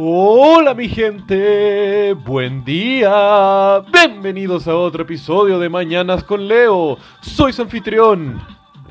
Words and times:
Hola 0.00 0.74
mi 0.74 0.88
gente, 0.88 2.12
buen 2.12 2.64
día, 2.64 3.82
bienvenidos 3.92 4.68
a 4.68 4.76
otro 4.76 5.02
episodio 5.02 5.58
de 5.58 5.68
Mañanas 5.68 6.22
con 6.22 6.46
Leo. 6.46 6.96
Soy 7.20 7.52
su 7.52 7.62
anfitrión, 7.62 8.40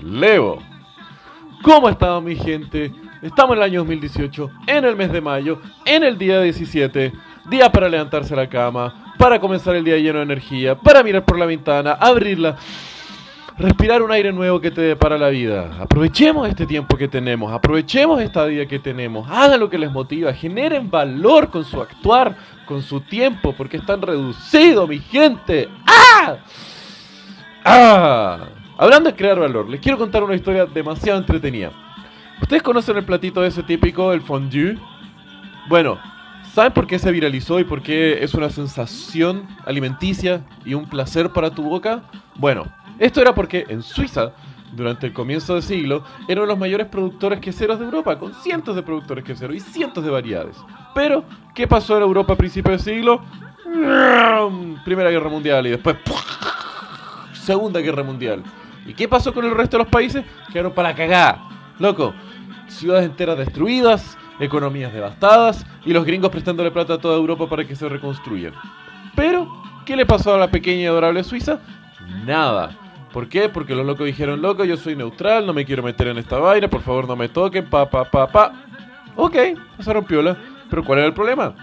Leo. 0.02 0.58
¿Cómo 1.64 1.88
están 1.88 2.26
mi 2.26 2.36
gente? 2.36 2.92
Estamos 3.22 3.54
en 3.54 3.60
el 3.60 3.64
año 3.64 3.80
2018, 3.80 4.52
en 4.68 4.84
el 4.84 4.98
mes 4.98 5.10
de 5.14 5.22
mayo, 5.22 5.62
en 5.86 6.04
el 6.04 6.18
día 6.18 6.42
17, 6.42 7.14
día 7.50 7.72
para 7.72 7.88
levantarse 7.88 8.34
a 8.34 8.38
la 8.38 8.50
cama, 8.50 9.14
para 9.18 9.40
comenzar 9.40 9.78
el 9.78 9.86
día 9.86 9.96
lleno 9.96 10.18
de 10.18 10.26
energía, 10.26 10.76
para 10.76 11.04
mirar 11.04 11.24
por 11.24 11.40
la 11.40 11.46
ventana, 11.46 11.94
abrirla 11.94 12.58
respirar 13.58 14.04
un 14.04 14.12
aire 14.12 14.32
nuevo 14.32 14.62
que 14.62 14.72
te 14.72 14.82
depara 14.82 15.18
la 15.18 15.30
vida. 15.30 15.78
Aprovechemos 15.80 16.48
este 16.48 16.66
tiempo 16.66 16.96
que 16.96 17.08
tenemos, 17.08 17.52
aprovechemos 17.52 18.22
esta 18.22 18.46
vida 18.46 18.66
que 18.68 18.80
tenemos, 18.80 19.28
hagan 19.30 19.60
lo 19.60 19.70
que 19.70 19.78
les 19.78 19.92
motiva, 19.92 20.34
generen 20.34 20.90
valor 20.92 21.50
con 21.50 21.66
su 21.66 21.82
actuar, 21.82 22.36
con 22.66 22.82
su 22.82 23.02
tiempo, 23.02 23.54
porque 23.54 23.78
están 23.78 24.02
reducidos, 24.02 24.88
mi 24.88 25.00
gente. 25.00 25.70
¡Ah! 25.88 26.38
¡Ah! 27.64 28.40
Hablando 28.78 29.10
de 29.10 29.16
crear 29.16 29.40
valor, 29.40 29.68
les 29.68 29.82
quiero 29.82 29.98
contar 29.98 30.24
una 30.24 30.36
historia 30.36 30.66
demasiado 30.66 31.18
entretenida. 31.18 31.72
¿Ustedes 32.40 32.62
conocen 32.62 32.98
el 32.98 33.06
platito 33.06 33.44
ese 33.44 33.64
típico, 33.64 34.14
el 34.14 34.22
fondue? 34.22 34.78
Bueno, 35.68 35.98
¿saben 36.54 36.72
por 36.72 36.86
qué 36.86 37.00
se 37.00 37.12
viralizó 37.12 37.60
y 37.60 37.64
por 37.64 37.82
qué 37.82 38.24
es 38.24 38.36
una 38.36 38.52
sensación 38.52 39.48
alimenticia 39.66 40.46
y 40.64 40.76
un 40.76 40.86
placer 40.86 41.32
para 41.32 41.50
tu 41.50 41.64
boca? 41.64 42.04
Bueno, 42.36 42.68
esto 43.00 43.22
era 43.22 43.34
porque 43.34 43.66
en 43.70 43.82
Suiza, 43.82 44.32
durante 44.74 45.08
el 45.08 45.14
comienzo 45.14 45.54
del 45.54 45.64
siglo, 45.64 46.04
eran 46.28 46.48
los 46.48 46.58
mayores 46.58 46.88
productores 46.88 47.40
queseros 47.40 47.80
de 47.80 47.86
Europa, 47.86 48.18
con 48.18 48.34
cientos 48.34 48.76
de 48.76 48.84
productores 48.84 49.24
queseros 49.24 49.56
y 49.56 49.60
cientos 49.60 50.04
de 50.04 50.10
variedades. 50.10 50.58
Pero, 50.94 51.24
¿qué 51.54 51.68
pasó 51.68 51.98
en 51.98 52.04
Europa 52.04 52.34
a 52.34 52.38
principios 52.38 52.84
del 52.84 52.96
siglo? 52.96 53.22
Primera 54.86 55.10
Guerra 55.10 55.30
Mundial 55.30 55.68
y 55.68 55.72
después 55.72 55.98
Segunda 57.34 57.80
Guerra 57.80 58.04
Mundial. 58.04 58.44
¿Y 58.86 58.94
qué 58.94 59.08
pasó 59.08 59.34
con 59.34 59.46
el 59.46 59.52
resto 59.52 59.78
de 59.78 59.84
los 59.84 59.92
países? 59.92 60.26
Quedaron 60.52 60.74
para 60.74 60.96
cagar. 60.96 61.40
Loco, 61.80 62.14
ciudades 62.68 63.06
enteras 63.06 63.38
destruidas, 63.38 64.18
economías 64.40 64.94
devastadas 64.94 65.66
y 65.86 65.94
los 65.94 66.06
gringos 66.06 66.32
prestándole 66.32 66.72
plata 66.72 66.96
a 66.96 66.98
toda 66.98 67.16
Europa 67.16 67.48
para 67.50 67.66
que 67.66 67.76
se 67.76 67.88
reconstruyan. 67.88 68.54
Pero, 69.16 69.48
¿qué 69.86 69.96
le 69.96 70.06
pasó 70.06 70.36
a 70.36 70.38
la 70.38 70.50
pequeña 70.50 70.84
y 70.84 70.86
adorable 70.86 71.24
Suiza? 71.24 71.60
Nada. 72.26 72.76
¿Por 73.12 73.30
qué? 73.30 73.50
Porque 73.50 73.76
los 73.76 73.86
locos 73.86 74.06
dijeron, 74.06 74.42
loco, 74.42 74.66
yo 74.66 74.78
soy 74.78 74.96
neutral, 74.96 75.46
no 75.46 75.54
me 75.54 75.66
quiero 75.66 75.84
meter 75.84 76.08
en 76.08 76.18
esta 76.18 76.40
vaina, 76.40 76.68
por 76.68 76.82
favor 76.82 77.08
no 77.08 77.16
me 77.16 77.30
toquen, 77.30 77.70
pa, 77.70 77.90
pa, 77.90 78.04
pa, 78.04 78.28
pa. 78.28 78.54
Ok, 79.16 79.36
se 79.80 79.94
rompiola. 79.94 80.38
Pero 80.70 80.84
¿cuál 80.84 81.00
era 81.00 81.08
el 81.08 81.14
problema? 81.14 81.54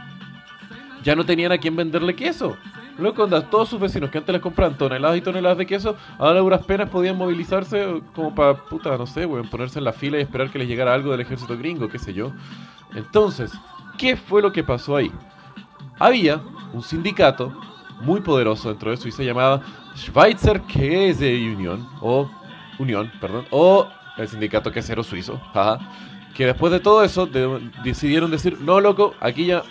Ya 1.03 1.15
no 1.15 1.25
tenían 1.25 1.53
a 1.53 1.59
quién 1.59 1.77
venderle 1.77 2.17
queso. 2.17 2.57
Loco, 2.99 3.27
todos 3.27 3.69
sus 3.69 3.81
vecinos 3.81 4.11
que 4.11 4.19
antes 4.19 4.33
les 4.33 4.41
compraban 4.41 4.79
toneladas 4.79 5.19
y 5.19 5.21
toneladas 5.21 5.59
de 5.59 5.67
queso, 5.67 5.97
ahora 6.17 6.39
a 6.39 6.43
duras 6.43 6.65
penas 6.65 6.89
podían 6.89 7.19
movilizarse 7.19 8.01
como 8.15 8.35
para, 8.35 8.55
puta, 8.55 8.97
no 8.97 9.07
sé, 9.07 9.25
bueno, 9.25 9.49
ponerse 9.51 9.81
en 9.81 9.85
la 9.85 9.93
fila 9.93 10.19
y 10.19 10.23
esperar 10.23 10.51
que 10.51 10.61
les 10.61 10.69
llegara 10.69 10.95
algo 10.95 11.11
del 11.11 11.21
ejército 11.21 11.59
gringo, 11.59 11.89
qué 11.89 11.99
sé 11.99 12.15
yo. 12.15 12.33
Entonces, 12.95 13.53
¿qué 13.99 14.17
fue 14.17 14.41
lo 14.41 14.53
que 14.53 14.63
pasó 14.63 14.97
ahí? 14.97 15.11
Había 15.99 16.41
un 16.73 16.83
sindicato 16.83 17.53
muy 18.01 18.21
poderoso 18.21 18.69
dentro 18.69 18.91
de 18.91 18.97
Suiza 18.97 19.23
llamado 19.23 19.63
Schweizer 19.97 20.61
Käse 20.63 21.35
Union, 21.35 21.89
o 22.01 22.31
Unión, 22.79 23.11
perdón, 23.21 23.47
o 23.51 23.89
el 24.17 24.29
sindicato 24.29 24.73
quesero 24.73 25.03
suizo, 25.03 25.41
que 26.35 26.47
después 26.47 26.73
de 26.73 26.81
todo 26.81 27.05
eso 27.05 27.29
decidieron 27.85 28.31
decir, 28.31 28.61
no 28.61 28.81
loco, 28.81 29.15
aquí 29.21 29.47
ya 29.47 29.63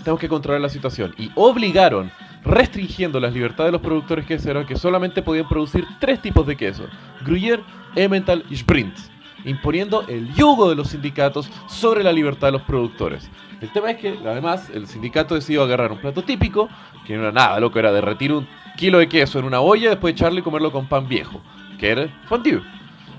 tenemos 0.00 0.20
que 0.20 0.28
controlar 0.28 0.60
la 0.60 0.68
situación, 0.68 1.14
y 1.18 1.30
obligaron, 1.34 2.10
restringiendo 2.42 3.20
las 3.20 3.34
libertades 3.34 3.68
de 3.68 3.72
los 3.72 3.80
productores 3.82 4.26
queseros, 4.26 4.66
que 4.66 4.76
solamente 4.76 5.22
podían 5.22 5.48
producir 5.48 5.86
tres 5.98 6.20
tipos 6.22 6.46
de 6.46 6.56
queso, 6.56 6.86
Gruyère, 7.24 7.62
Emmental 7.94 8.44
y 8.50 8.56
Sprints, 8.56 9.10
imponiendo 9.44 10.04
el 10.08 10.32
yugo 10.34 10.68
de 10.68 10.76
los 10.76 10.88
sindicatos 10.88 11.50
sobre 11.68 12.02
la 12.02 12.12
libertad 12.12 12.48
de 12.48 12.52
los 12.52 12.62
productores. 12.62 13.30
El 13.60 13.70
tema 13.72 13.90
es 13.90 13.98
que, 13.98 14.18
además, 14.24 14.70
el 14.72 14.86
sindicato 14.86 15.34
decidió 15.34 15.62
agarrar 15.62 15.92
un 15.92 15.98
plato 15.98 16.22
típico, 16.22 16.68
que 17.06 17.16
no 17.16 17.22
era 17.22 17.32
nada, 17.32 17.60
loco, 17.60 17.78
era 17.78 17.92
derretir 17.92 18.32
un 18.32 18.46
kilo 18.76 18.98
de 18.98 19.08
queso 19.08 19.38
en 19.38 19.44
una 19.44 19.60
olla, 19.60 19.90
después 19.90 20.14
echarle 20.14 20.40
y 20.40 20.42
comerlo 20.42 20.72
con 20.72 20.86
pan 20.86 21.08
viejo, 21.08 21.40
que 21.78 21.90
era 21.90 22.08
fondue. 22.26 22.62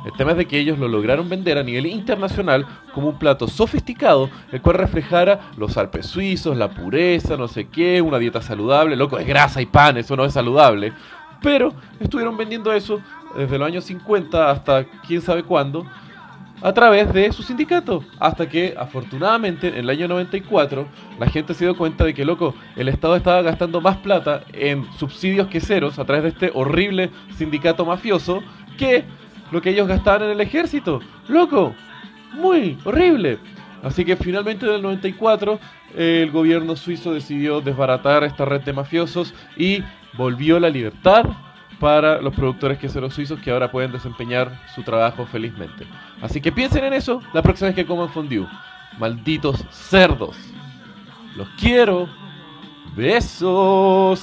El 0.03 0.13
tema 0.13 0.31
es 0.31 0.37
de 0.37 0.47
que 0.47 0.57
ellos 0.57 0.79
lo 0.79 0.87
lograron 0.87 1.29
vender 1.29 1.59
a 1.59 1.63
nivel 1.63 1.85
internacional 1.85 2.65
como 2.91 3.09
un 3.09 3.19
plato 3.19 3.47
sofisticado, 3.47 4.31
el 4.51 4.59
cual 4.59 4.77
reflejara 4.77 5.51
los 5.57 5.77
Alpes 5.77 6.07
suizos, 6.07 6.57
la 6.57 6.71
pureza, 6.71 7.37
no 7.37 7.47
sé 7.47 7.67
qué, 7.67 8.01
una 8.01 8.17
dieta 8.17 8.41
saludable, 8.41 8.95
loco, 8.95 9.19
es 9.19 9.27
grasa 9.27 9.61
y 9.61 9.67
pan, 9.67 9.97
eso 9.97 10.15
no 10.15 10.25
es 10.25 10.33
saludable. 10.33 10.91
Pero 11.43 11.71
estuvieron 11.99 12.35
vendiendo 12.35 12.73
eso 12.73 12.99
desde 13.37 13.59
los 13.59 13.67
años 13.67 13.83
50 13.85 14.49
hasta 14.49 14.85
quién 15.07 15.21
sabe 15.21 15.43
cuándo, 15.43 15.85
a 16.61 16.73
través 16.73 17.11
de 17.13 17.31
su 17.31 17.43
sindicato. 17.43 18.03
Hasta 18.19 18.47
que, 18.47 18.75
afortunadamente, 18.77 19.67
en 19.69 19.75
el 19.75 19.89
año 19.89 20.07
94, 20.07 20.87
la 21.19 21.27
gente 21.27 21.53
se 21.53 21.65
dio 21.65 21.75
cuenta 21.75 22.03
de 22.05 22.13
que, 22.13 22.25
loco, 22.25 22.55
el 22.75 22.87
Estado 22.87 23.15
estaba 23.15 23.41
gastando 23.41 23.81
más 23.81 23.97
plata 23.97 24.43
en 24.53 24.85
subsidios 24.97 25.47
queseros 25.47 25.99
a 25.99 26.05
través 26.05 26.23
de 26.23 26.29
este 26.29 26.51
horrible 26.53 27.09
sindicato 27.35 27.85
mafioso 27.85 28.43
que 28.77 29.03
lo 29.51 29.61
que 29.61 29.71
ellos 29.71 29.87
gastaban 29.87 30.23
en 30.23 30.29
el 30.31 30.41
ejército. 30.41 31.01
Loco, 31.27 31.75
muy 32.33 32.77
horrible. 32.85 33.39
Así 33.83 34.05
que 34.05 34.15
finalmente 34.15 34.65
en 34.65 34.73
el 34.73 34.81
94 34.81 35.59
el 35.95 36.31
gobierno 36.31 36.75
suizo 36.75 37.13
decidió 37.13 37.61
desbaratar 37.61 38.23
esta 38.23 38.45
red 38.45 38.61
de 38.61 38.73
mafiosos 38.73 39.33
y 39.57 39.83
volvió 40.13 40.59
la 40.59 40.69
libertad 40.69 41.25
para 41.81 42.21
los 42.21 42.35
productores 42.35 42.77
queseros 42.77 43.15
suizos 43.15 43.39
que 43.39 43.49
ahora 43.49 43.71
pueden 43.71 43.91
desempeñar 43.91 44.61
su 44.75 44.83
trabajo 44.83 45.25
felizmente. 45.25 45.87
Así 46.21 46.39
que 46.39 46.51
piensen 46.51 46.83
en 46.83 46.93
eso 46.93 47.23
la 47.33 47.41
próxima 47.41 47.69
vez 47.69 47.75
que 47.75 47.87
coman 47.87 48.09
fondue. 48.09 48.45
Malditos 48.99 49.65
cerdos. 49.71 50.37
Los 51.35 51.49
quiero. 51.59 52.07
Besos. 52.95 54.21